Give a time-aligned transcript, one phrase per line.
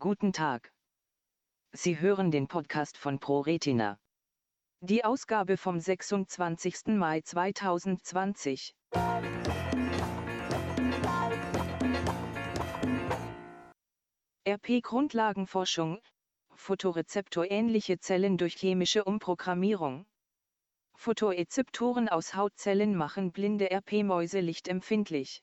[0.00, 0.72] Guten Tag.
[1.72, 3.98] Sie hören den Podcast von ProRetina.
[4.80, 6.86] Die Ausgabe vom 26.
[6.86, 8.74] Mai 2020.
[14.48, 16.00] RP Grundlagenforschung,
[16.54, 20.06] Photorezeptorähnliche Zellen durch chemische Umprogrammierung.
[20.96, 25.42] Photorezeptoren aus Hautzellen machen blinde RP-Mäuse lichtempfindlich.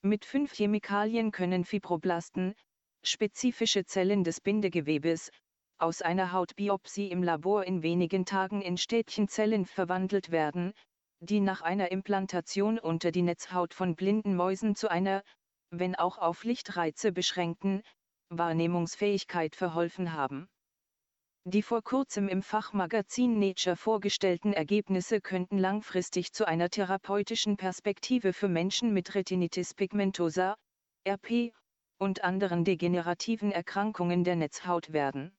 [0.00, 2.54] Mit fünf Chemikalien können Fibroblasten,
[3.02, 5.30] spezifische Zellen des Bindegewebes,
[5.78, 10.74] aus einer Hautbiopsie im Labor in wenigen Tagen in Stäbchenzellen verwandelt werden,
[11.20, 15.22] die nach einer Implantation unter die Netzhaut von blinden Mäusen zu einer,
[15.70, 17.82] wenn auch auf Lichtreize beschränkten,
[18.30, 20.48] Wahrnehmungsfähigkeit verholfen haben.
[21.44, 28.48] Die vor kurzem im Fachmagazin Nature vorgestellten Ergebnisse könnten langfristig zu einer therapeutischen Perspektive für
[28.48, 30.56] Menschen mit Retinitis pigmentosa,
[31.08, 31.54] RP,
[32.00, 35.36] und anderen degenerativen Erkrankungen der Netzhaut werden.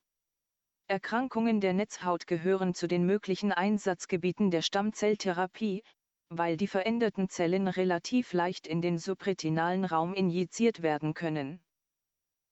[0.87, 5.83] Erkrankungen der Netzhaut gehören zu den möglichen Einsatzgebieten der Stammzelltherapie,
[6.29, 11.61] weil die veränderten Zellen relativ leicht in den subretinalen Raum injiziert werden können.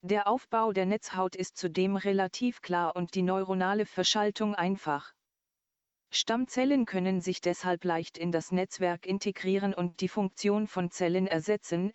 [0.02, 5.12] Der Aufbau der Netzhaut ist zudem relativ klar und die neuronale Verschaltung einfach.
[6.10, 11.92] Stammzellen können sich deshalb leicht in das Netzwerk integrieren und die Funktion von Zellen ersetzen,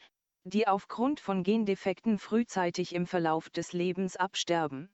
[0.48, 4.92] die aufgrund von Gendefekten frühzeitig im Verlauf des Lebens absterben.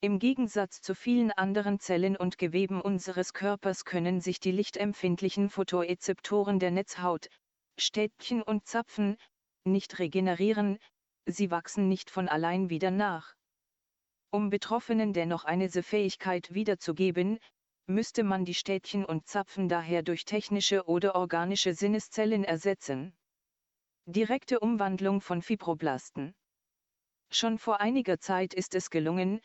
[0.00, 6.60] Im Gegensatz zu vielen anderen Zellen und Geweben unseres Körpers können sich die lichtempfindlichen Photorezeptoren
[6.60, 7.28] der Netzhaut,
[7.76, 9.16] Stäbchen und Zapfen,
[9.64, 10.78] nicht regenerieren,
[11.26, 13.34] sie wachsen nicht von allein wieder nach.
[14.30, 17.40] Um Betroffenen dennoch eine Sehfähigkeit wiederzugeben,
[17.86, 23.12] müsste man die Städtchen und Zapfen daher durch technische oder organische Sinneszellen ersetzen.
[24.06, 26.34] Direkte Umwandlung von Fibroblasten.
[27.30, 29.40] Schon vor einiger Zeit ist es gelungen,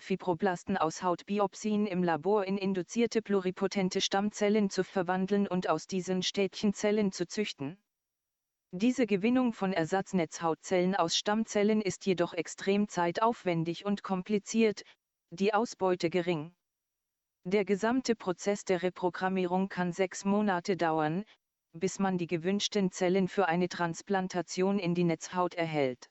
[0.00, 7.12] Fibroblasten aus Hautbiopsien im Labor in induzierte pluripotente Stammzellen zu verwandeln und aus diesen Städtchenzellen
[7.12, 7.80] zu züchten.
[8.72, 14.82] Diese Gewinnung von Ersatznetzhautzellen aus Stammzellen ist jedoch extrem zeitaufwendig und kompliziert,
[15.30, 16.52] die Ausbeute gering.
[17.44, 21.24] Der gesamte Prozess der Reprogrammierung kann sechs Monate dauern,
[21.72, 26.10] bis man die gewünschten Zellen für eine Transplantation in die Netzhaut erhält.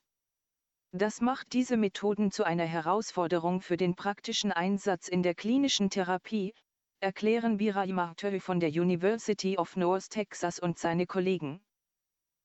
[0.91, 6.53] Das macht diese Methoden zu einer Herausforderung für den praktischen Einsatz in der klinischen Therapie,
[6.99, 11.61] erklären Birai Martö von der University of North Texas und seine Kollegen.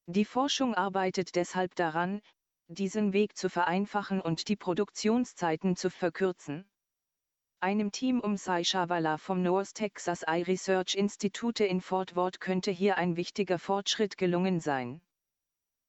[0.06, 2.20] Die Forschung arbeitet deshalb daran,
[2.68, 6.66] diesen Weg zu vereinfachen und die Produktionszeiten zu verkürzen.
[7.64, 12.70] Einem Team um Sai Shavala vom North Texas Eye Research Institute in Fort Worth könnte
[12.70, 15.00] hier ein wichtiger Fortschritt gelungen sein.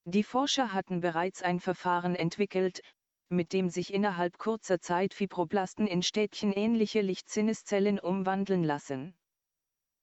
[0.05, 2.81] Die Forscher hatten bereits ein Verfahren entwickelt,
[3.27, 9.13] mit dem sich innerhalb kurzer Zeit Fibroblasten in Städtchen ähnliche Lichtsinneszellen umwandeln lassen.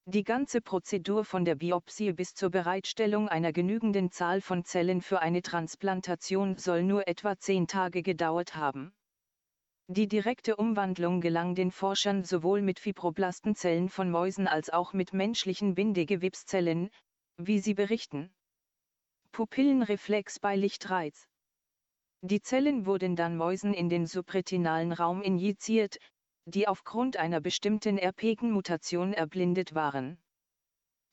[0.04, 5.20] Die ganze Prozedur von der Biopsie bis zur Bereitstellung einer genügenden Zahl von Zellen für
[5.22, 8.92] eine Transplantation soll nur etwa zehn Tage gedauert haben.
[9.88, 15.74] Die direkte Umwandlung gelang den Forschern sowohl mit Fibroblastenzellen von Mäusen als auch mit menschlichen
[15.74, 16.90] Bindegewebszellen,
[17.36, 18.32] wie sie berichten.
[19.32, 21.28] Pupillenreflex bei Lichtreiz.
[22.22, 25.98] Die Zellen wurden dann Mäusen in den subretinalen Raum injiziert,
[26.44, 30.22] die aufgrund einer bestimmten RP-Mutation erblindet waren.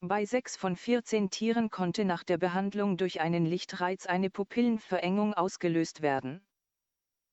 [0.01, 6.01] Bei 6 von 14 Tieren konnte nach der Behandlung durch einen Lichtreiz eine Pupillenverengung ausgelöst
[6.01, 6.45] werden.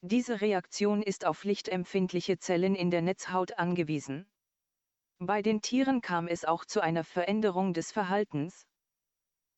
[0.02, 4.26] Diese Reaktion ist auf lichtempfindliche Zellen in der Netzhaut angewiesen.
[5.18, 8.66] Bei den Tieren kam es auch zu einer Veränderung des Verhaltens.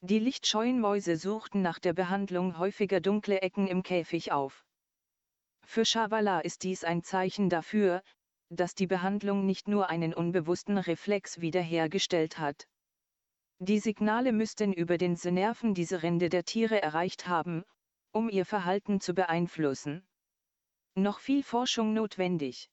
[0.00, 4.64] Die lichtscheuen Mäuse suchten nach der Behandlung häufiger dunkle Ecken im Käfig auf.
[5.66, 8.02] Für Schavala ist dies ein Zeichen dafür,
[8.48, 12.68] dass die Behandlung nicht nur einen unbewussten Reflex wiederhergestellt hat.
[13.58, 17.64] Die Signale müssten über den Nerven diese Rinde der Tiere erreicht haben,
[18.12, 20.07] um ihr Verhalten zu beeinflussen.
[20.98, 22.70] Noch viel Forschung notwendig.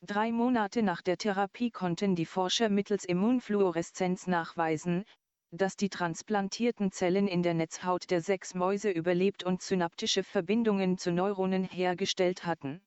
[0.00, 5.04] Drei Monate nach der Therapie konnten die Forscher mittels Immunfluoreszenz nachweisen,
[5.50, 11.12] dass die transplantierten Zellen in der Netzhaut der sechs Mäuse überlebt und synaptische Verbindungen zu
[11.12, 12.80] Neuronen hergestellt hatten.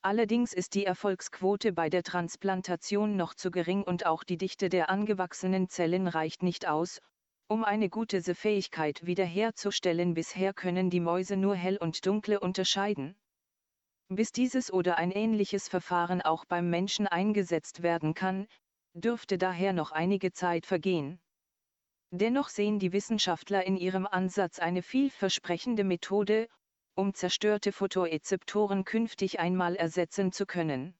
[0.00, 4.90] Allerdings ist die Erfolgsquote bei der Transplantation noch zu gering und auch die Dichte der
[4.90, 7.00] angewachsenen Zellen reicht nicht aus,
[7.46, 10.14] um eine gute Sehfähigkeit wiederherzustellen.
[10.14, 13.14] Bisher können die Mäuse nur hell und dunkle unterscheiden.
[14.14, 18.46] Bis dieses oder ein ähnliches Verfahren auch beim Menschen eingesetzt werden kann,
[18.92, 21.18] dürfte daher noch einige Zeit vergehen.
[22.10, 26.46] Dennoch sehen die Wissenschaftler in ihrem Ansatz eine vielversprechende Methode,
[26.94, 30.94] um zerstörte Photorezeptoren künftig einmal ersetzen zu können.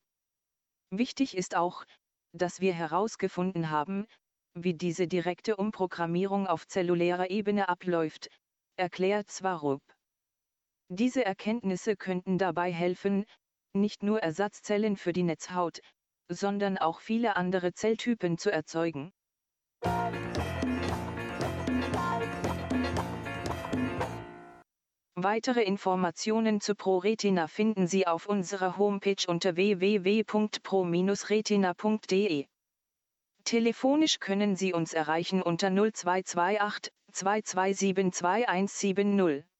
[0.88, 1.84] Wichtig ist auch,
[2.32, 4.06] dass wir herausgefunden haben,
[4.54, 8.30] wie diese direkte Umprogrammierung auf zellulärer Ebene abläuft,
[8.76, 9.82] erklärt Swarup.
[10.94, 13.24] Diese Erkenntnisse könnten dabei helfen,
[13.72, 15.80] nicht nur Ersatzzellen für die Netzhaut,
[16.28, 19.10] sondern auch viele andere Zelltypen zu erzeugen.
[25.14, 32.46] Weitere Informationen zu ProRetina finden Sie auf unserer Homepage unter www.pro-retina.de.
[33.44, 39.51] Telefonisch können Sie uns erreichen unter 0228 2272 2170.